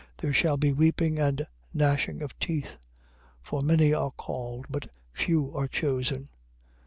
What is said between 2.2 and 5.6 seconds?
of teeth. 22:14. For many are called, but few